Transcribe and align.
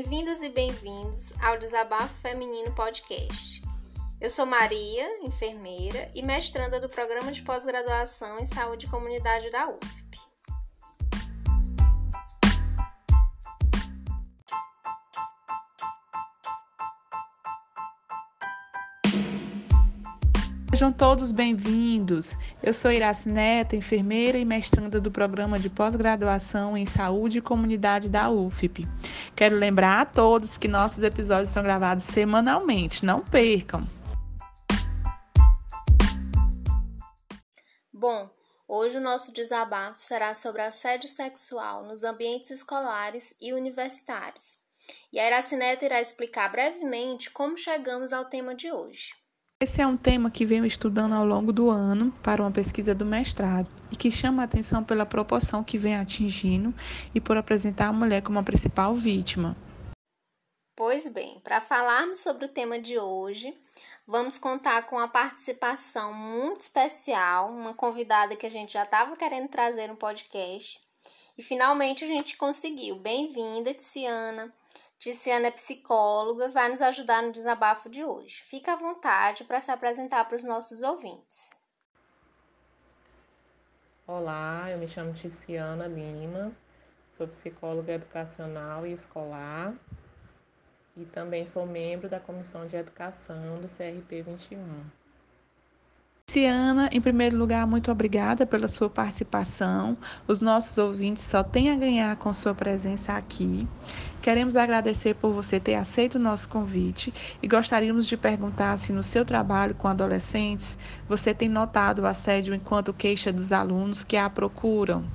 Bem-vindas 0.00 0.42
e 0.42 0.48
bem-vindos 0.48 1.32
ao 1.42 1.58
Desabafo 1.58 2.14
Feminino 2.22 2.72
Podcast. 2.72 3.60
Eu 4.20 4.30
sou 4.30 4.46
Maria, 4.46 5.04
enfermeira 5.24 6.08
e 6.14 6.22
mestranda 6.22 6.78
do 6.78 6.88
Programa 6.88 7.32
de 7.32 7.42
Pós-Graduação 7.42 8.38
em 8.38 8.46
Saúde 8.46 8.86
e 8.86 8.88
Comunidade 8.88 9.50
da 9.50 9.68
UF. 9.68 10.08
Sejam 20.70 20.92
todos 20.92 21.32
bem-vindos. 21.32 22.36
Eu 22.62 22.72
sou 22.72 22.92
Iraci 22.92 23.28
Neta, 23.28 23.74
enfermeira 23.74 24.38
e 24.38 24.44
mestranda 24.44 25.00
do 25.00 25.10
programa 25.10 25.58
de 25.58 25.68
pós-graduação 25.68 26.76
em 26.76 26.86
Saúde 26.86 27.38
e 27.38 27.42
Comunidade 27.42 28.08
da 28.08 28.30
UFP. 28.30 28.86
Quero 29.38 29.54
lembrar 29.54 30.00
a 30.00 30.04
todos 30.04 30.56
que 30.56 30.66
nossos 30.66 31.04
episódios 31.04 31.50
são 31.50 31.62
gravados 31.62 32.02
semanalmente, 32.06 33.06
não 33.06 33.24
percam. 33.24 33.86
Bom, 37.92 38.28
hoje 38.66 38.96
o 38.96 39.00
nosso 39.00 39.32
desabafo 39.32 40.00
será 40.00 40.34
sobre 40.34 40.62
assédio 40.62 41.08
sexual 41.08 41.84
nos 41.84 42.02
ambientes 42.02 42.50
escolares 42.50 43.32
e 43.40 43.52
universitários. 43.52 44.56
E 45.12 45.20
a 45.20 45.26
Iracineta 45.28 45.84
irá 45.84 46.00
explicar 46.00 46.50
brevemente 46.50 47.30
como 47.30 47.56
chegamos 47.56 48.12
ao 48.12 48.24
tema 48.24 48.56
de 48.56 48.72
hoje. 48.72 49.14
Esse 49.60 49.82
é 49.82 49.86
um 49.88 49.96
tema 49.96 50.30
que 50.30 50.46
venho 50.46 50.64
estudando 50.64 51.14
ao 51.14 51.24
longo 51.24 51.52
do 51.52 51.68
ano 51.68 52.12
para 52.22 52.40
uma 52.40 52.50
pesquisa 52.50 52.94
do 52.94 53.04
mestrado 53.04 53.68
e 53.90 53.96
que 53.96 54.08
chama 54.08 54.42
a 54.42 54.44
atenção 54.44 54.84
pela 54.84 55.04
proporção 55.04 55.64
que 55.64 55.76
vem 55.76 55.96
atingindo 55.96 56.72
e 57.12 57.20
por 57.20 57.36
apresentar 57.36 57.88
a 57.88 57.92
mulher 57.92 58.22
como 58.22 58.38
a 58.38 58.42
principal 58.44 58.94
vítima. 58.94 59.56
Pois 60.76 61.08
bem, 61.08 61.40
para 61.40 61.60
falarmos 61.60 62.18
sobre 62.18 62.44
o 62.44 62.48
tema 62.48 62.78
de 62.78 63.00
hoje, 63.00 63.52
vamos 64.06 64.38
contar 64.38 64.82
com 64.82 64.96
a 64.96 65.08
participação 65.08 66.14
muito 66.14 66.60
especial, 66.60 67.50
uma 67.50 67.74
convidada 67.74 68.36
que 68.36 68.46
a 68.46 68.50
gente 68.50 68.74
já 68.74 68.84
estava 68.84 69.16
querendo 69.16 69.48
trazer 69.48 69.88
no 69.88 69.96
podcast. 69.96 70.80
E 71.36 71.42
finalmente 71.42 72.04
a 72.04 72.06
gente 72.06 72.36
conseguiu. 72.36 73.00
Bem-vinda, 73.00 73.74
Tiziana. 73.74 74.54
Ticiana 74.98 75.46
é 75.46 75.50
psicóloga, 75.52 76.48
vai 76.48 76.68
nos 76.68 76.82
ajudar 76.82 77.22
no 77.22 77.30
desabafo 77.30 77.88
de 77.88 78.02
hoje. 78.02 78.42
Fica 78.42 78.72
à 78.72 78.76
vontade 78.76 79.44
para 79.44 79.60
se 79.60 79.70
apresentar 79.70 80.24
para 80.24 80.34
os 80.36 80.42
nossos 80.42 80.82
ouvintes. 80.82 81.50
Olá, 84.04 84.68
eu 84.68 84.78
me 84.78 84.88
chamo 84.88 85.12
Ticiana 85.12 85.86
Lima, 85.86 86.50
sou 87.12 87.28
psicóloga 87.28 87.92
educacional 87.92 88.84
e 88.84 88.92
escolar 88.92 89.72
e 90.96 91.04
também 91.04 91.46
sou 91.46 91.64
membro 91.64 92.08
da 92.08 92.18
Comissão 92.18 92.66
de 92.66 92.74
Educação 92.74 93.60
do 93.60 93.68
CRP 93.68 94.22
21. 94.22 94.84
Luciana, 96.28 96.90
em 96.92 97.00
primeiro 97.00 97.38
lugar, 97.38 97.66
muito 97.66 97.90
obrigada 97.90 98.44
pela 98.44 98.68
sua 98.68 98.90
participação. 98.90 99.96
Os 100.26 100.42
nossos 100.42 100.76
ouvintes 100.76 101.24
só 101.24 101.42
têm 101.42 101.70
a 101.70 101.74
ganhar 101.74 102.14
com 102.16 102.30
sua 102.34 102.54
presença 102.54 103.14
aqui. 103.14 103.66
Queremos 104.20 104.54
agradecer 104.54 105.14
por 105.14 105.32
você 105.32 105.58
ter 105.58 105.76
aceito 105.76 106.16
o 106.16 106.18
nosso 106.18 106.46
convite 106.50 107.14
e 107.42 107.48
gostaríamos 107.48 108.06
de 108.06 108.14
perguntar 108.14 108.76
se 108.76 108.92
no 108.92 109.02
seu 109.02 109.24
trabalho 109.24 109.74
com 109.74 109.88
adolescentes 109.88 110.76
você 111.08 111.32
tem 111.32 111.48
notado 111.48 112.02
o 112.02 112.06
assédio 112.06 112.54
enquanto 112.54 112.92
queixa 112.92 113.32
dos 113.32 113.50
alunos 113.50 114.04
que 114.04 114.18
a 114.18 114.28
procuram. 114.28 115.06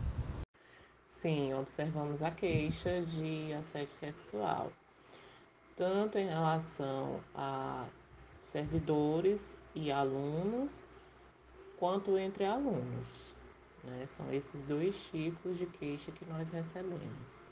Sim, 1.08 1.54
observamos 1.54 2.24
a 2.24 2.32
queixa 2.32 3.04
de 3.04 3.54
assédio 3.54 3.92
sexual, 3.92 4.72
tanto 5.78 6.18
em 6.18 6.28
relação 6.28 7.20
a 7.36 7.84
servidores 8.44 9.56
e 9.76 9.92
alunos 9.92 10.92
quanto 11.84 12.18
entre 12.18 12.46
alunos. 12.46 13.36
Né? 13.84 14.06
São 14.08 14.32
esses 14.32 14.62
dois 14.62 14.96
tipos 15.12 15.58
de 15.58 15.66
queixa 15.66 16.14
que 16.14 16.24
nós 16.24 16.50
recebemos. 16.50 17.52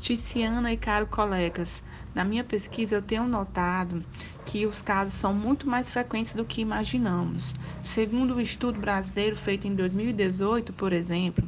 Ticiana 0.00 0.72
e 0.72 0.78
caro 0.78 1.06
colegas, 1.06 1.82
na 2.14 2.24
minha 2.24 2.42
pesquisa 2.42 2.94
eu 2.96 3.02
tenho 3.02 3.24
notado 3.24 4.02
que 4.46 4.64
os 4.66 4.80
casos 4.80 5.12
são 5.12 5.34
muito 5.34 5.68
mais 5.68 5.90
frequentes 5.90 6.32
do 6.34 6.42
que 6.42 6.62
imaginamos. 6.62 7.54
Segundo 7.82 8.32
o 8.32 8.36
um 8.38 8.40
estudo 8.40 8.80
brasileiro 8.80 9.36
feito 9.36 9.68
em 9.68 9.74
2018, 9.74 10.72
por 10.72 10.94
exemplo, 10.94 11.46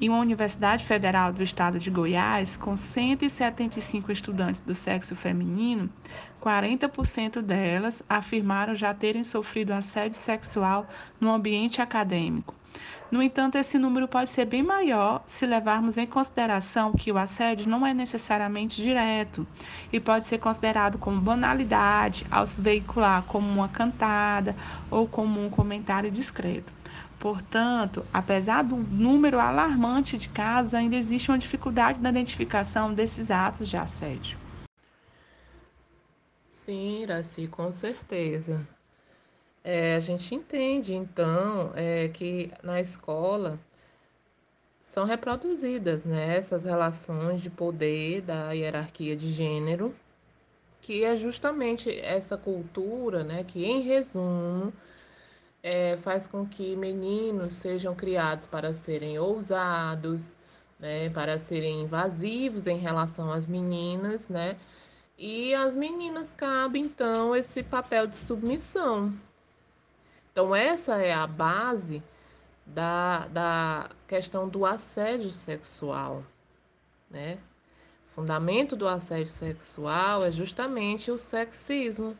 em 0.00 0.08
uma 0.08 0.18
Universidade 0.18 0.84
Federal 0.84 1.32
do 1.32 1.42
Estado 1.42 1.78
de 1.78 1.90
Goiás, 1.90 2.56
com 2.56 2.76
175 2.76 4.12
estudantes 4.12 4.60
do 4.60 4.74
sexo 4.74 5.16
feminino, 5.16 5.90
40% 6.40 7.42
delas 7.42 8.02
afirmaram 8.08 8.76
já 8.76 8.94
terem 8.94 9.24
sofrido 9.24 9.72
assédio 9.72 10.16
sexual 10.16 10.86
no 11.20 11.32
ambiente 11.32 11.82
acadêmico. 11.82 12.54
No 13.10 13.22
entanto, 13.22 13.56
esse 13.56 13.78
número 13.78 14.06
pode 14.06 14.28
ser 14.30 14.44
bem 14.44 14.62
maior 14.62 15.22
se 15.26 15.46
levarmos 15.46 15.96
em 15.96 16.06
consideração 16.06 16.92
que 16.92 17.10
o 17.10 17.16
assédio 17.16 17.68
não 17.68 17.86
é 17.86 17.94
necessariamente 17.94 18.82
direto 18.82 19.46
e 19.90 19.98
pode 19.98 20.26
ser 20.26 20.38
considerado 20.38 20.98
como 20.98 21.20
banalidade 21.20 22.26
ao 22.30 22.46
se 22.46 22.60
veicular 22.60 23.22
como 23.22 23.48
uma 23.48 23.68
cantada 23.68 24.54
ou 24.90 25.08
como 25.08 25.44
um 25.44 25.48
comentário 25.48 26.10
discreto. 26.10 26.77
Portanto, 27.18 28.06
apesar 28.12 28.62
do 28.62 28.76
número 28.76 29.40
alarmante 29.40 30.16
de 30.16 30.28
casos, 30.28 30.74
ainda 30.74 30.94
existe 30.96 31.30
uma 31.30 31.38
dificuldade 31.38 32.00
na 32.00 32.10
identificação 32.10 32.94
desses 32.94 33.30
atos 33.30 33.68
de 33.68 33.76
assédio. 33.76 34.38
Sim, 36.48 37.02
Iraci, 37.02 37.48
com 37.48 37.72
certeza. 37.72 38.66
É, 39.64 39.96
a 39.96 40.00
gente 40.00 40.34
entende, 40.34 40.94
então, 40.94 41.72
é, 41.74 42.08
que 42.08 42.52
na 42.62 42.80
escola 42.80 43.58
são 44.84 45.04
reproduzidas 45.04 46.04
né, 46.04 46.36
essas 46.36 46.64
relações 46.64 47.42
de 47.42 47.50
poder 47.50 48.22
da 48.22 48.52
hierarquia 48.52 49.16
de 49.16 49.30
gênero, 49.30 49.94
que 50.80 51.04
é 51.04 51.16
justamente 51.16 51.90
essa 52.00 52.36
cultura 52.38 53.24
né, 53.24 53.44
que, 53.44 53.64
em 53.64 53.82
resumo, 53.82 54.72
é, 55.68 55.98
faz 55.98 56.26
com 56.26 56.46
que 56.46 56.74
meninos 56.74 57.52
sejam 57.52 57.94
criados 57.94 58.46
para 58.46 58.72
serem 58.72 59.18
ousados, 59.18 60.32
né, 60.80 61.10
para 61.10 61.36
serem 61.36 61.82
invasivos 61.82 62.66
em 62.66 62.78
relação 62.78 63.30
às 63.30 63.46
meninas, 63.46 64.26
né? 64.30 64.56
E 65.18 65.54
as 65.54 65.74
meninas 65.74 66.32
cabem 66.32 66.84
então 66.84 67.36
esse 67.36 67.62
papel 67.62 68.06
de 68.06 68.16
submissão. 68.16 69.12
Então 70.32 70.56
essa 70.56 70.96
é 71.02 71.12
a 71.12 71.26
base 71.26 72.02
da, 72.64 73.26
da 73.28 73.90
questão 74.06 74.48
do 74.48 74.64
assédio 74.64 75.30
sexual, 75.30 76.22
né? 77.10 77.38
O 78.06 78.14
fundamento 78.14 78.74
do 78.74 78.88
assédio 78.88 79.32
sexual 79.32 80.24
é 80.24 80.32
justamente 80.32 81.10
o 81.10 81.18
sexismo. 81.18 82.16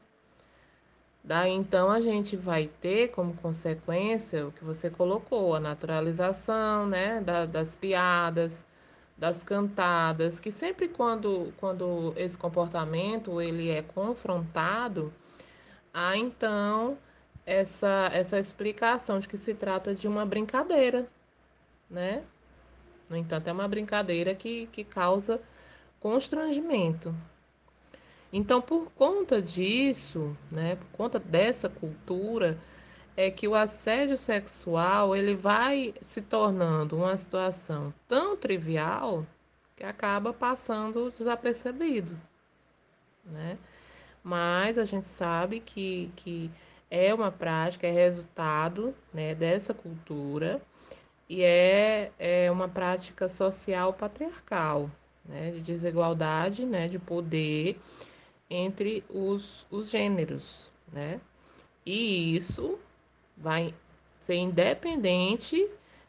Daí 1.28 1.52
então 1.52 1.90
a 1.90 2.00
gente 2.00 2.36
vai 2.36 2.70
ter 2.80 3.08
como 3.08 3.34
consequência 3.34 4.46
o 4.46 4.52
que 4.52 4.64
você 4.64 4.88
colocou, 4.88 5.54
a 5.54 5.60
naturalização 5.60 6.86
né, 6.86 7.20
da, 7.20 7.44
das 7.44 7.76
piadas, 7.76 8.64
das 9.14 9.44
cantadas, 9.44 10.40
que 10.40 10.50
sempre 10.50 10.88
quando, 10.88 11.52
quando 11.58 12.14
esse 12.16 12.38
comportamento 12.38 13.42
ele 13.42 13.68
é 13.68 13.82
confrontado, 13.82 15.12
há 15.92 16.16
então 16.16 16.96
essa, 17.44 18.08
essa 18.14 18.38
explicação 18.38 19.20
de 19.20 19.28
que 19.28 19.36
se 19.36 19.52
trata 19.52 19.94
de 19.94 20.08
uma 20.08 20.24
brincadeira, 20.24 21.06
né? 21.90 22.22
No 23.10 23.16
entanto, 23.18 23.48
é 23.48 23.52
uma 23.52 23.68
brincadeira 23.68 24.34
que, 24.34 24.66
que 24.68 24.82
causa 24.82 25.42
constrangimento. 26.00 27.14
Então, 28.32 28.60
por 28.60 28.90
conta 28.92 29.40
disso, 29.40 30.36
né, 30.50 30.76
por 30.76 30.86
conta 30.96 31.18
dessa 31.18 31.68
cultura, 31.68 32.58
é 33.16 33.30
que 33.30 33.48
o 33.48 33.54
assédio 33.54 34.16
sexual 34.16 35.16
ele 35.16 35.34
vai 35.34 35.94
se 36.06 36.20
tornando 36.22 36.96
uma 36.96 37.16
situação 37.16 37.92
tão 38.06 38.36
trivial 38.36 39.26
que 39.76 39.84
acaba 39.84 40.32
passando 40.32 41.10
desapercebido, 41.10 42.16
né? 43.24 43.58
Mas 44.22 44.78
a 44.78 44.84
gente 44.84 45.08
sabe 45.08 45.60
que, 45.60 46.12
que 46.16 46.50
é 46.90 47.12
uma 47.14 47.30
prática, 47.30 47.86
é 47.86 47.90
resultado 47.90 48.94
né, 49.12 49.34
dessa 49.34 49.72
cultura 49.72 50.60
e 51.28 51.42
é, 51.42 52.12
é 52.18 52.50
uma 52.50 52.68
prática 52.68 53.28
social 53.28 53.92
patriarcal, 53.92 54.90
né, 55.24 55.50
de 55.52 55.60
desigualdade, 55.60 56.64
né, 56.64 56.88
de 56.88 56.98
poder 56.98 57.80
entre 58.50 59.04
os, 59.08 59.66
os 59.70 59.90
gêneros, 59.90 60.70
né? 60.92 61.20
E 61.84 62.36
isso 62.36 62.78
vai 63.36 63.74
ser 64.18 64.36
independente 64.36 65.68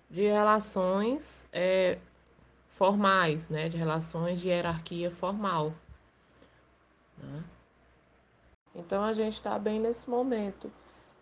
de 0.10 0.24
relações 0.24 1.48
é, 1.54 2.00
formais, 2.70 3.50
né, 3.50 3.70
de 3.70 3.78
relações 3.78 4.42
de 4.42 4.50
hierarquia 4.50 5.12
formal. 5.12 5.74
Né? 7.18 7.44
Então 8.74 9.04
a 9.04 9.14
gente 9.14 9.34
está 9.34 9.60
bem 9.60 9.80
nesse 9.80 10.10
momento 10.10 10.72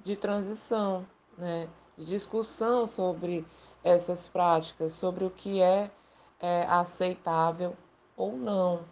de 0.03 0.15
transição, 0.15 1.05
né, 1.37 1.67
de 1.97 2.05
discussão 2.05 2.87
sobre 2.87 3.45
essas 3.83 4.29
práticas, 4.29 4.93
sobre 4.93 5.25
o 5.25 5.29
que 5.29 5.61
é, 5.61 5.91
é 6.39 6.63
aceitável 6.63 7.75
ou 8.15 8.37
não. 8.37 8.85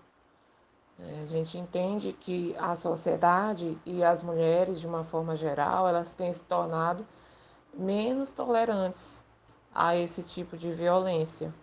É, 0.99 1.21
a 1.21 1.25
gente 1.25 1.57
entende 1.57 2.13
que 2.13 2.55
a 2.57 2.75
sociedade 2.75 3.77
e 3.85 4.03
as 4.03 4.23
mulheres, 4.23 4.79
de 4.79 4.87
uma 4.87 5.03
forma 5.03 5.35
geral, 5.35 5.87
elas 5.87 6.13
têm 6.13 6.31
se 6.31 6.43
tornado 6.45 7.05
menos 7.73 8.31
tolerantes 8.31 9.21
a 9.73 9.95
esse 9.95 10.23
tipo 10.23 10.57
de 10.57 10.71
violência. 10.71 11.53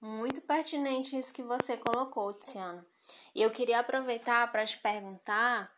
Muito 0.00 0.40
pertinente 0.42 1.16
isso 1.16 1.34
que 1.34 1.42
você 1.42 1.76
colocou, 1.76 2.32
Tiziana. 2.32 2.86
E 3.34 3.42
eu 3.42 3.50
queria 3.50 3.80
aproveitar 3.80 4.50
para 4.50 4.64
te 4.64 4.78
perguntar 4.78 5.70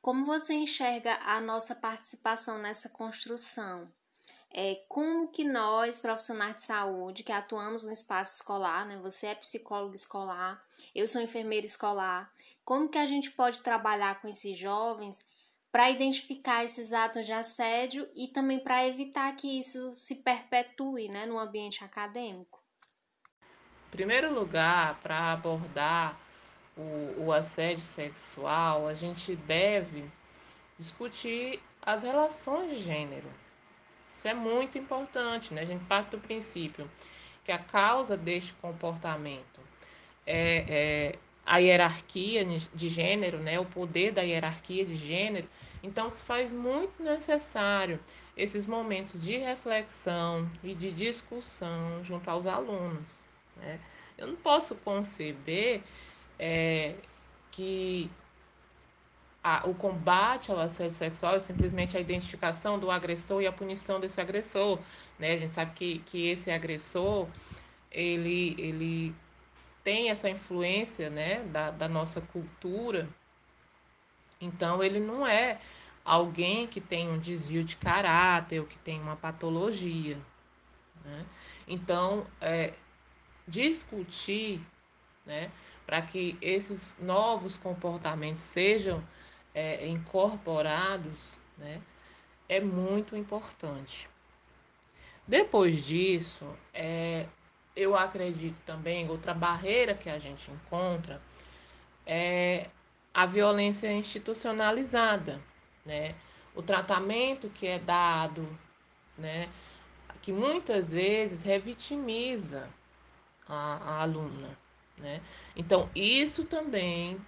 como 0.00 0.24
você 0.24 0.54
enxerga 0.54 1.14
a 1.22 1.40
nossa 1.40 1.74
participação 1.74 2.58
nessa 2.58 2.88
construção. 2.88 3.92
É, 4.54 4.82
como 4.86 5.28
que 5.28 5.44
nós, 5.44 5.98
profissionais 5.98 6.56
de 6.56 6.64
saúde, 6.64 7.22
que 7.22 7.32
atuamos 7.32 7.84
no 7.84 7.92
espaço 7.92 8.36
escolar, 8.36 8.84
né? 8.84 8.98
Você 8.98 9.28
é 9.28 9.34
psicólogo 9.34 9.94
escolar, 9.94 10.62
eu 10.94 11.08
sou 11.08 11.22
enfermeira 11.22 11.64
escolar, 11.64 12.30
como 12.64 12.88
que 12.88 12.98
a 12.98 13.06
gente 13.06 13.30
pode 13.30 13.62
trabalhar 13.62 14.20
com 14.20 14.28
esses 14.28 14.56
jovens 14.56 15.24
para 15.72 15.90
identificar 15.90 16.64
esses 16.64 16.92
atos 16.92 17.24
de 17.24 17.32
assédio 17.32 18.06
e 18.14 18.28
também 18.28 18.58
para 18.58 18.86
evitar 18.86 19.34
que 19.34 19.58
isso 19.58 19.94
se 19.94 20.16
perpetue 20.16 21.08
né, 21.08 21.24
no 21.24 21.38
ambiente 21.38 21.82
acadêmico? 21.82 22.62
Em 23.88 23.90
primeiro 23.90 24.32
lugar, 24.34 25.00
para 25.00 25.32
abordar 25.32 26.20
o, 26.76 27.24
o 27.24 27.32
assédio 27.32 27.84
sexual, 27.84 28.86
a 28.86 28.94
gente 28.94 29.34
deve 29.34 30.10
discutir 30.78 31.58
as 31.80 32.02
relações 32.02 32.70
de 32.70 32.82
gênero. 32.82 33.41
Isso 34.12 34.28
é 34.28 34.34
muito 34.34 34.78
importante, 34.78 35.52
né? 35.54 35.62
A 35.62 35.64
gente 35.64 35.84
parte 35.84 36.10
do 36.10 36.18
princípio 36.18 36.90
que 37.44 37.50
a 37.50 37.58
causa 37.58 38.16
deste 38.16 38.52
comportamento 38.54 39.60
é, 40.26 40.64
é 40.68 41.18
a 41.44 41.58
hierarquia 41.58 42.44
de 42.72 42.88
gênero, 42.88 43.38
né? 43.38 43.58
O 43.58 43.64
poder 43.64 44.12
da 44.12 44.22
hierarquia 44.22 44.84
de 44.84 44.94
gênero. 44.94 45.48
Então, 45.82 46.08
se 46.08 46.22
faz 46.22 46.52
muito 46.52 47.02
necessário 47.02 47.98
esses 48.36 48.66
momentos 48.66 49.20
de 49.20 49.36
reflexão 49.36 50.48
e 50.62 50.74
de 50.74 50.90
discussão 50.92 52.04
junto 52.04 52.28
aos 52.30 52.46
alunos. 52.46 53.06
Né? 53.56 53.80
Eu 54.16 54.28
não 54.28 54.36
posso 54.36 54.74
conceber 54.76 55.82
é, 56.38 56.94
que 57.50 58.10
a, 59.42 59.68
o 59.68 59.74
combate 59.74 60.52
ao 60.52 60.58
assédio 60.60 60.92
sexual 60.92 61.34
é 61.34 61.40
simplesmente 61.40 61.96
a 61.96 62.00
identificação 62.00 62.78
do 62.78 62.90
agressor 62.90 63.42
e 63.42 63.46
a 63.46 63.52
punição 63.52 63.98
desse 63.98 64.20
agressor. 64.20 64.78
Né? 65.18 65.32
A 65.32 65.38
gente 65.38 65.54
sabe 65.54 65.72
que, 65.74 65.98
que 66.00 66.28
esse 66.28 66.50
agressor 66.50 67.28
ele, 67.90 68.54
ele 68.58 69.14
tem 69.82 70.10
essa 70.10 70.30
influência 70.30 71.10
né, 71.10 71.42
da, 71.44 71.70
da 71.70 71.88
nossa 71.88 72.20
cultura, 72.20 73.08
então 74.40 74.82
ele 74.82 75.00
não 75.00 75.26
é 75.26 75.58
alguém 76.04 76.66
que 76.66 76.80
tem 76.80 77.08
um 77.08 77.18
desvio 77.18 77.64
de 77.64 77.76
caráter 77.76 78.60
ou 78.60 78.66
que 78.66 78.78
tem 78.78 79.00
uma 79.00 79.16
patologia. 79.16 80.18
Né? 81.04 81.26
Então, 81.66 82.26
é, 82.40 82.74
discutir 83.46 84.60
né, 85.26 85.50
para 85.86 86.00
que 86.02 86.36
esses 86.40 86.96
novos 87.00 87.58
comportamentos 87.58 88.42
sejam 88.42 89.02
é, 89.54 89.86
incorporados 89.86 91.38
né, 91.58 91.80
é 92.48 92.60
muito 92.60 93.16
importante. 93.16 94.08
Depois 95.26 95.84
disso, 95.84 96.46
é, 96.74 97.26
eu 97.74 97.96
acredito 97.96 98.56
também, 98.66 99.08
outra 99.08 99.32
barreira 99.32 99.94
que 99.94 100.10
a 100.10 100.18
gente 100.18 100.50
encontra 100.50 101.20
é 102.06 102.68
a 103.14 103.26
violência 103.26 103.92
institucionalizada, 103.92 105.40
né? 105.84 106.14
O 106.54 106.62
tratamento 106.62 107.48
que 107.48 107.66
é 107.66 107.78
dado, 107.78 108.46
né? 109.16 109.48
Que 110.20 110.32
muitas 110.32 110.92
vezes 110.92 111.42
revitimiza 111.42 112.68
a, 113.48 113.76
a 113.76 114.02
aluna, 114.02 114.58
né? 114.98 115.20
Então, 115.56 115.88
isso 115.94 116.44
também 116.44 117.20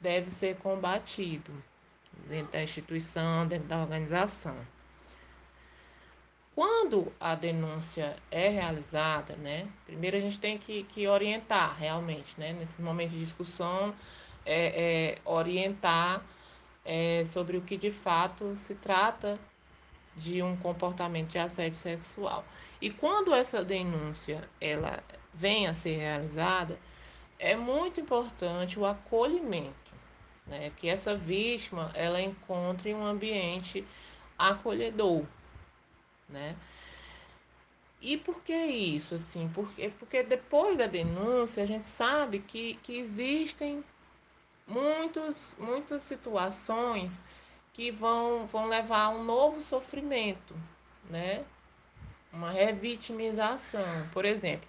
deve 0.00 0.30
ser 0.30 0.56
combatido 0.56 1.52
dentro 2.28 2.52
da 2.52 2.62
instituição, 2.62 3.46
dentro 3.46 3.68
da 3.68 3.78
organização. 3.80 4.56
Quando 6.54 7.12
a 7.20 7.34
denúncia 7.36 8.16
é 8.30 8.48
realizada, 8.48 9.36
né, 9.36 9.68
primeiro 9.86 10.16
a 10.16 10.20
gente 10.20 10.40
tem 10.40 10.58
que, 10.58 10.82
que 10.84 11.06
orientar 11.06 11.76
realmente, 11.78 12.34
né, 12.38 12.52
nesse 12.52 12.82
momento 12.82 13.10
de 13.10 13.20
discussão, 13.20 13.94
é, 14.44 15.12
é 15.14 15.18
orientar 15.24 16.22
é, 16.84 17.24
sobre 17.26 17.56
o 17.56 17.62
que 17.62 17.76
de 17.76 17.90
fato 17.90 18.56
se 18.56 18.74
trata 18.74 19.38
de 20.16 20.42
um 20.42 20.56
comportamento 20.56 21.28
de 21.28 21.38
assédio 21.38 21.78
sexual. 21.78 22.44
E 22.80 22.90
quando 22.90 23.32
essa 23.32 23.64
denúncia 23.64 24.48
ela 24.60 25.02
vem 25.32 25.66
a 25.68 25.74
ser 25.74 25.96
realizada, 25.96 26.78
é 27.38 27.54
muito 27.54 28.00
importante 28.00 28.78
o 28.78 28.84
acolhimento, 28.84 29.87
né, 30.48 30.70
que 30.76 30.88
essa 30.88 31.14
vítima 31.14 31.90
ela 31.94 32.20
encontre 32.20 32.94
um 32.94 33.04
ambiente 33.04 33.84
acolhedor, 34.38 35.24
né? 36.28 36.56
E 38.00 38.16
por 38.16 38.40
que 38.42 38.54
isso, 38.54 39.16
assim? 39.16 39.50
Porque, 39.52 39.90
porque 39.98 40.22
depois 40.22 40.78
da 40.78 40.86
denúncia 40.86 41.62
a 41.62 41.66
gente 41.66 41.86
sabe 41.86 42.38
que, 42.38 42.74
que 42.82 42.96
existem 42.96 43.84
muitos, 44.66 45.54
muitas 45.58 46.02
situações 46.04 47.20
que 47.72 47.90
vão, 47.90 48.46
vão 48.46 48.66
levar 48.66 49.04
a 49.04 49.08
um 49.10 49.24
novo 49.24 49.62
sofrimento, 49.62 50.54
né? 51.10 51.44
Uma 52.32 52.52
revitimização. 52.52 54.08
Por 54.12 54.24
exemplo, 54.24 54.68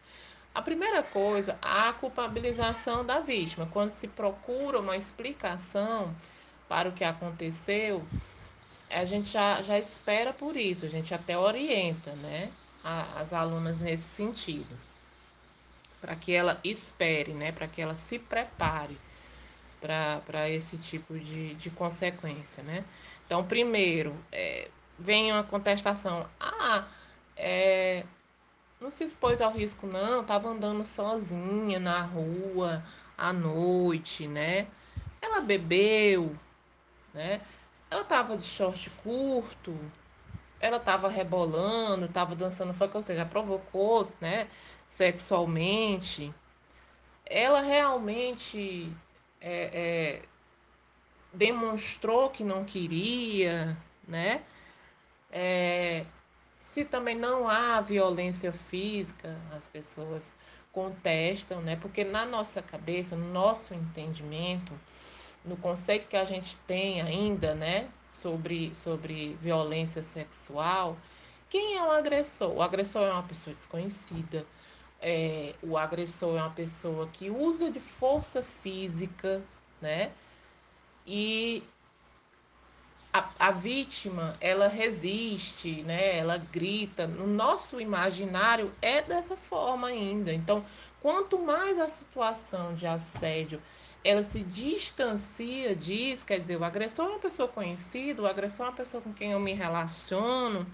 a 0.53 0.61
primeira 0.61 1.03
coisa, 1.03 1.57
a 1.61 1.93
culpabilização 1.93 3.05
da 3.05 3.19
vítima. 3.19 3.67
Quando 3.71 3.91
se 3.91 4.07
procura 4.07 4.79
uma 4.79 4.95
explicação 4.97 6.13
para 6.67 6.89
o 6.89 6.91
que 6.91 7.03
aconteceu, 7.03 8.03
a 8.89 9.05
gente 9.05 9.29
já, 9.29 9.61
já 9.61 9.77
espera 9.77 10.33
por 10.33 10.57
isso, 10.57 10.85
a 10.85 10.89
gente 10.89 11.13
até 11.13 11.37
orienta, 11.37 12.11
né, 12.13 12.51
a, 12.83 13.19
as 13.19 13.33
alunas 13.33 13.79
nesse 13.79 14.03
sentido, 14.03 14.75
para 16.01 16.15
que 16.15 16.33
ela 16.33 16.59
espere, 16.63 17.33
né, 17.33 17.51
para 17.51 17.67
que 17.67 17.81
ela 17.81 17.95
se 17.95 18.17
prepare 18.17 18.97
para 19.79 20.49
esse 20.49 20.77
tipo 20.77 21.17
de, 21.17 21.53
de 21.55 21.69
consequência, 21.69 22.63
né. 22.63 22.83
Então, 23.25 23.45
primeiro, 23.45 24.15
é, 24.31 24.69
vem 24.97 25.31
uma 25.31 25.43
contestação, 25.43 26.27
ah, 26.39 26.87
é, 27.37 28.03
não 28.79 28.89
se 28.89 29.03
expôs 29.03 29.41
ao 29.41 29.51
risco 29.51 29.85
não, 29.87 30.21
estava 30.21 30.49
andando 30.49 30.85
sozinha 30.85 31.79
na 31.79 32.01
rua 32.01 32.83
à 33.17 33.33
noite, 33.33 34.27
né, 34.27 34.67
ela 35.21 35.41
bebeu, 35.41 36.35
né, 37.13 37.41
ela 37.91 38.03
tava 38.03 38.37
de 38.37 38.45
short 38.45 38.89
curto, 39.03 39.77
ela 40.59 40.79
tava 40.79 41.09
rebolando, 41.09 42.07
tava 42.07 42.35
dançando 42.35 42.73
funk, 42.73 42.95
ou 42.95 43.01
seja, 43.01 43.25
provocou, 43.25 44.11
né, 44.19 44.47
sexualmente. 44.87 46.33
Ela 47.25 47.61
realmente 47.61 48.91
é, 49.39 50.19
é, 50.21 50.21
demonstrou 51.33 52.29
que 52.29 52.43
não 52.43 52.65
queria, 52.65 53.77
né? 54.07 54.43
É, 55.31 56.05
se 56.69 56.85
também 56.85 57.15
não 57.15 57.49
há 57.49 57.81
violência 57.81 58.53
física, 58.53 59.35
as 59.57 59.67
pessoas 59.67 60.31
contestam, 60.71 61.61
né? 61.61 61.75
Porque 61.75 62.03
na 62.03 62.27
nossa 62.27 62.61
cabeça, 62.61 63.15
no 63.15 63.33
nosso 63.33 63.73
entendimento, 63.73 64.71
no 65.43 65.57
conceito 65.57 66.07
que 66.07 66.15
a 66.15 66.25
gente 66.25 66.55
tem 66.67 67.01
ainda, 67.01 67.55
né, 67.55 67.89
sobre, 68.11 68.73
sobre 68.75 69.35
violência 69.41 70.03
sexual, 70.03 70.95
quem 71.49 71.75
é 71.75 71.83
o 71.83 71.89
agressor? 71.89 72.51
O 72.51 72.61
agressor 72.61 73.01
é 73.01 73.11
uma 73.11 73.23
pessoa 73.23 73.55
desconhecida, 73.55 74.45
é, 75.01 75.55
o 75.63 75.75
agressor 75.75 76.37
é 76.37 76.41
uma 76.43 76.51
pessoa 76.51 77.07
que 77.07 77.31
usa 77.31 77.71
de 77.71 77.79
força 77.79 78.43
física, 78.43 79.41
né, 79.81 80.11
e 81.07 81.63
a, 83.11 83.29
a 83.39 83.51
vítima 83.51 84.35
ela 84.39 84.67
resiste, 84.67 85.83
né? 85.83 86.17
Ela 86.17 86.37
grita. 86.37 87.07
No 87.07 87.27
nosso 87.27 87.81
imaginário 87.81 88.71
é 88.81 89.01
dessa 89.01 89.35
forma 89.35 89.87
ainda. 89.87 90.33
Então, 90.33 90.63
quanto 91.01 91.39
mais 91.39 91.79
a 91.79 91.87
situação 91.87 92.75
de 92.75 92.85
assédio 92.85 93.61
ela 94.03 94.23
se 94.23 94.43
distancia 94.43 95.75
disso, 95.75 96.25
quer 96.25 96.39
dizer, 96.39 96.57
o 96.57 96.63
agressor 96.63 97.05
é 97.05 97.09
uma 97.09 97.19
pessoa 97.19 97.47
conhecida, 97.49 98.21
o 98.21 98.27
agressor 98.27 98.67
é 98.67 98.69
uma 98.69 98.75
pessoa 98.75 99.03
com 99.03 99.13
quem 99.13 99.31
eu 99.31 99.39
me 99.39 99.53
relaciono, 99.53 100.65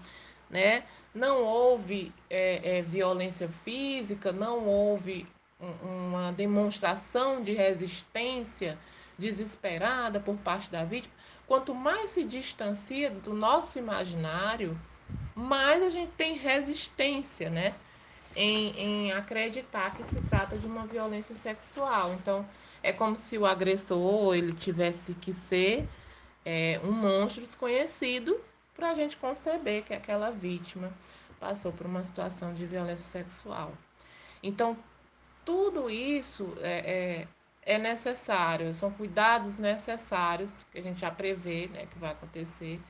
né? 0.48 0.84
Não 1.14 1.42
houve 1.42 2.12
é, 2.30 2.78
é, 2.78 2.82
violência 2.82 3.48
física, 3.64 4.30
não 4.30 4.64
houve 4.66 5.26
um, 5.60 6.08
uma 6.08 6.32
demonstração 6.32 7.42
de 7.42 7.52
resistência 7.52 8.78
desesperada 9.18 10.20
por 10.20 10.36
parte 10.36 10.70
da 10.70 10.84
vítima. 10.84 11.14
Quanto 11.46 11.74
mais 11.74 12.10
se 12.10 12.24
distancia 12.24 13.10
do 13.10 13.32
nosso 13.32 13.78
imaginário, 13.78 14.76
mais 15.34 15.82
a 15.82 15.88
gente 15.88 16.12
tem 16.12 16.34
resistência, 16.34 17.48
né? 17.48 17.74
Em, 18.34 18.78
em 18.78 19.12
acreditar 19.12 19.94
que 19.94 20.04
se 20.04 20.20
trata 20.22 20.58
de 20.58 20.66
uma 20.66 20.86
violência 20.86 21.34
sexual. 21.34 22.12
Então, 22.14 22.46
é 22.82 22.92
como 22.92 23.16
se 23.16 23.38
o 23.38 23.46
agressor 23.46 24.34
ele 24.34 24.52
tivesse 24.52 25.14
que 25.14 25.32
ser 25.32 25.88
é, 26.44 26.80
um 26.84 26.92
monstro 26.92 27.44
desconhecido 27.46 28.38
para 28.74 28.90
a 28.90 28.94
gente 28.94 29.16
conceber 29.16 29.84
que 29.84 29.94
aquela 29.94 30.30
vítima 30.30 30.92
passou 31.40 31.72
por 31.72 31.86
uma 31.86 32.04
situação 32.04 32.52
de 32.54 32.66
violência 32.66 33.06
sexual. 33.06 33.72
Então, 34.42 34.76
tudo 35.44 35.88
isso 35.88 36.52
é, 36.60 37.22
é 37.22 37.28
é 37.66 37.78
necessário, 37.78 38.72
são 38.76 38.92
cuidados 38.92 39.56
necessários 39.56 40.64
que 40.70 40.78
a 40.78 40.82
gente 40.82 41.00
já 41.00 41.10
prevê 41.10 41.66
né, 41.66 41.86
que 41.86 41.98
vai 41.98 42.12
acontecer 42.12 42.80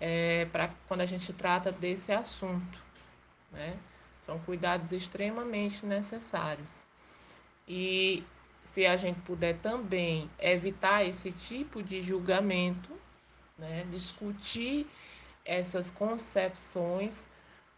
é, 0.00 0.46
para 0.46 0.68
quando 0.88 1.02
a 1.02 1.06
gente 1.06 1.32
trata 1.32 1.70
desse 1.70 2.12
assunto. 2.12 2.78
Né? 3.52 3.78
São 4.18 4.40
cuidados 4.40 4.90
extremamente 4.90 5.86
necessários. 5.86 6.84
E 7.68 8.24
se 8.64 8.84
a 8.84 8.96
gente 8.96 9.20
puder 9.20 9.58
também 9.58 10.28
evitar 10.40 11.04
esse 11.04 11.30
tipo 11.30 11.80
de 11.80 12.02
julgamento, 12.02 12.90
né, 13.56 13.86
discutir 13.92 14.88
essas 15.44 15.88
concepções 15.88 17.28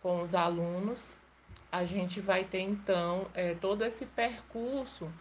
com 0.01 0.23
os 0.23 0.35
alunos, 0.35 1.15
a 1.71 1.85
gente 1.85 2.23
vai 2.23 2.45
ter 2.45 2.61
então 2.61 3.27
é, 3.35 3.55
todo 3.55 3.85
esse 3.85 4.07
percurso 4.07 5.13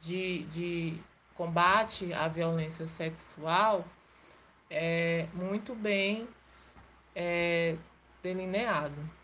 de, 0.00 0.44
de 0.44 1.00
combate 1.34 2.12
à 2.12 2.28
violência 2.28 2.86
sexual 2.86 3.84
é 4.70 5.26
muito 5.32 5.74
bem 5.74 6.28
é, 7.14 7.76
delineado. 8.22 9.18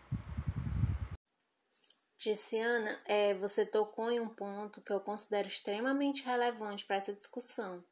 Ticiana, 2.17 2.99
é, 3.05 3.33
você 3.35 3.65
tocou 3.65 4.09
em 4.09 4.19
um 4.19 4.27
ponto 4.27 4.81
que 4.81 4.91
eu 4.91 4.99
considero 4.99 5.47
extremamente 5.47 6.23
relevante 6.23 6.83
para 6.83 6.95
essa 6.95 7.13
discussão, 7.13 7.83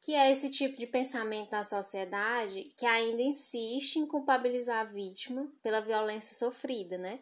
que 0.00 0.14
é 0.14 0.30
esse 0.30 0.50
tipo 0.50 0.76
de 0.76 0.86
pensamento 0.86 1.50
na 1.50 1.64
sociedade 1.64 2.64
que 2.76 2.86
ainda 2.86 3.22
insiste 3.22 3.96
em 3.96 4.06
culpabilizar 4.06 4.80
a 4.80 4.84
vítima 4.84 5.50
pela 5.62 5.80
violência 5.80 6.36
sofrida, 6.36 6.96
né? 6.96 7.20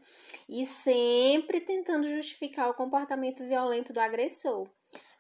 E 0.49 0.65
sempre 0.65 1.61
tentando 1.61 2.09
justificar 2.09 2.69
o 2.69 2.75
comportamento 2.75 3.47
violento 3.47 3.93
do 3.93 4.01
agressor. 4.01 4.69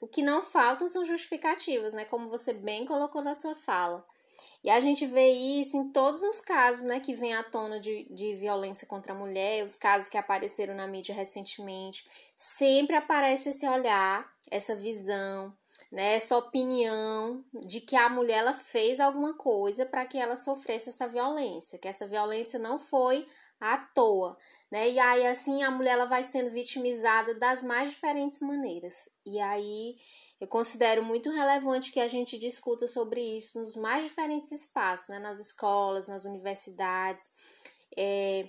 O 0.01 0.07
que 0.07 0.23
não 0.23 0.43
faltam 0.43 0.89
são 0.89 1.05
justificativas, 1.05 1.93
né? 1.93 2.05
Como 2.05 2.29
você 2.29 2.53
bem 2.53 2.85
colocou 2.85 3.23
na 3.23 3.35
sua 3.35 3.55
fala. 3.55 4.05
E 4.63 4.71
a 4.71 4.81
gente 4.81 5.07
vê 5.07 5.31
isso 5.31 5.77
em 5.77 5.93
todos 5.93 6.23
os 6.23 6.41
casos, 6.41 6.85
né, 6.85 6.99
que 6.99 7.15
vem 7.15 7.35
à 7.35 7.43
tona 7.45 7.79
de, 7.79 8.05
de 8.05 8.35
violência 8.35 8.87
contra 8.87 9.13
a 9.13 9.17
mulher, 9.17 9.63
os 9.63 9.77
casos 9.77 10.09
que 10.09 10.17
apareceram 10.17 10.75
na 10.75 10.87
mídia 10.87 11.15
recentemente. 11.15 12.03
Sempre 12.35 12.97
aparece 12.97 13.51
esse 13.51 13.69
olhar, 13.69 14.27
essa 14.51 14.75
visão, 14.75 15.55
né, 15.95 16.15
essa 16.17 16.37
opinião 16.37 17.45
de 17.67 17.81
que 17.81 17.95
a 17.95 18.09
mulher 18.09 18.39
ela 18.39 18.53
fez 18.53 18.99
alguma 18.99 19.33
coisa 19.33 19.87
para 19.87 20.05
que 20.05 20.19
ela 20.19 20.35
sofresse 20.35 20.89
essa 20.89 21.07
violência, 21.07 21.79
que 21.79 21.87
essa 21.87 22.05
violência 22.05 22.59
não 22.59 22.81
foi 22.81 23.25
à 23.61 23.79
toa, 23.79 24.37
né? 24.73 24.91
E 24.91 24.99
aí 24.99 25.25
assim 25.25 25.63
a 25.63 25.71
mulher 25.71 25.93
ela 25.93 26.07
vai 26.07 26.25
sendo 26.25 26.51
vitimizada 26.51 27.33
das 27.39 27.63
mais 27.63 27.91
diferentes 27.91 28.41
maneiras. 28.41 29.09
E 29.25 29.39
aí 29.39 29.95
eu 30.41 30.49
considero 30.49 31.05
muito 31.05 31.31
relevante 31.31 31.93
que 31.93 32.01
a 32.01 32.09
gente 32.09 32.37
discuta 32.39 32.89
sobre 32.89 33.21
isso 33.21 33.61
nos 33.61 33.77
mais 33.77 34.05
diferentes 34.05 34.51
espaços, 34.51 35.09
né? 35.09 35.21
nas 35.21 35.39
escolas, 35.39 36.09
nas 36.09 36.25
universidades. 36.25 37.29
É, 37.97 38.49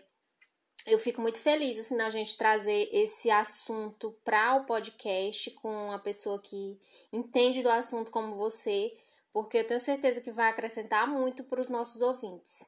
eu 0.86 1.00
fico 1.00 1.22
muito 1.22 1.40
feliz 1.40 1.80
assim, 1.80 1.96
na 1.96 2.10
gente 2.10 2.38
trazer 2.38 2.88
esse 2.92 3.32
assunto 3.32 4.16
para 4.24 4.56
o 4.56 4.66
podcast 4.66 5.50
com 5.52 5.70
uma 5.88 5.98
pessoa 5.98 6.40
que 6.40 6.80
entende 7.12 7.64
do 7.64 7.70
assunto 7.70 8.12
como 8.12 8.36
você, 8.36 8.94
porque 9.34 9.58
eu 9.58 9.68
tenho 9.68 9.80
certeza 9.80 10.22
que 10.22 10.32
vai 10.32 10.50
acrescentar 10.50 11.08
muito 11.08 11.44
para 11.44 11.60
os 11.60 11.70
nossos 11.70 12.02
ouvintes. 12.02 12.64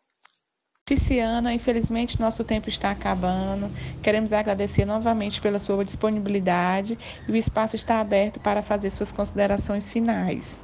Ticiana, 0.84 1.54
infelizmente 1.54 2.20
nosso 2.20 2.44
tempo 2.44 2.70
está 2.70 2.90
acabando. 2.92 3.70
Queremos 4.02 4.34
agradecer 4.34 4.86
novamente 4.86 5.40
pela 5.40 5.60
sua 5.60 5.84
disponibilidade 5.86 6.98
e 7.28 7.32
o 7.32 7.36
espaço 7.36 7.76
está 7.76 8.00
aberto 8.00 8.40
para 8.40 8.64
fazer 8.64 8.90
suas 8.90 9.12
considerações 9.12 9.92
finais. 9.92 10.62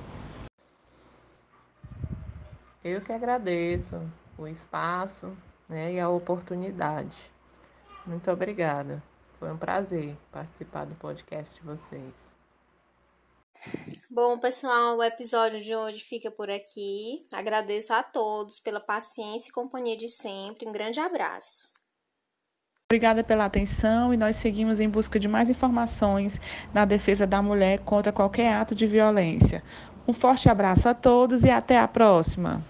Eu 2.84 3.02
que 3.02 3.12
agradeço 3.12 4.02
o 4.38 4.48
espaço 4.48 5.38
né, 5.70 5.94
e 5.94 6.00
a 6.00 6.10
oportunidade. 6.10 7.33
Muito 8.06 8.30
obrigada. 8.30 9.02
Foi 9.40 9.52
um 9.52 9.58
prazer 9.58 10.16
participar 10.32 10.86
do 10.86 10.96
podcast 10.96 11.56
de 11.56 11.66
vocês. 11.66 12.14
Bom, 14.10 14.38
pessoal, 14.38 14.98
o 14.98 15.04
episódio 15.04 15.62
de 15.62 15.76
hoje 15.76 16.00
fica 16.00 16.30
por 16.30 16.50
aqui. 16.50 17.26
Agradeço 17.32 17.94
a 17.94 18.04
todos 18.04 18.60
pela 18.60 18.80
paciência 18.80 19.50
e 19.50 19.54
companhia 19.54 19.96
de 19.96 20.08
sempre. 20.08 20.68
Um 20.68 20.72
grande 20.72 21.00
abraço. 21.00 21.72
Obrigada 22.90 23.24
pela 23.24 23.46
atenção 23.46 24.14
e 24.14 24.18
nós 24.18 24.36
seguimos 24.36 24.80
em 24.80 24.90
busca 24.90 25.20
de 25.20 25.28
mais 25.28 25.50
informações 25.50 26.40
na 26.74 26.86
defesa 26.86 27.26
da 27.26 27.42
mulher 27.42 27.80
contra 27.80 28.12
qualquer 28.12 28.54
ato 28.54 28.76
de 28.76 28.86
violência. 28.86 29.64
Um 30.08 30.14
forte 30.14 30.50
abraço 30.50 30.88
a 30.88 30.94
todos 30.94 31.44
e 31.44 31.50
até 31.50 31.80
a 31.80 31.88
próxima. 31.88 32.64